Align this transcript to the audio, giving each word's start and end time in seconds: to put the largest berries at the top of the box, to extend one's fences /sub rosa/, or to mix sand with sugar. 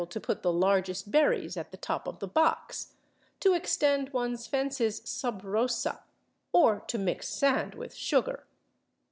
to 0.09 0.19
put 0.19 0.41
the 0.41 0.51
largest 0.51 1.11
berries 1.11 1.55
at 1.55 1.69
the 1.69 1.77
top 1.77 2.07
of 2.07 2.17
the 2.17 2.27
box, 2.27 2.93
to 3.39 3.53
extend 3.53 4.09
one's 4.09 4.47
fences 4.47 4.99
/sub 5.01 5.43
rosa/, 5.43 5.99
or 6.51 6.79
to 6.87 6.97
mix 6.97 7.29
sand 7.29 7.75
with 7.75 7.93
sugar. 7.93 8.47